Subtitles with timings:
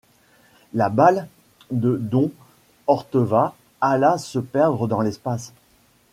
[0.73, 1.27] La balle
[1.69, 2.31] de don
[2.87, 5.53] Orteva alla se perdre dans l’espace.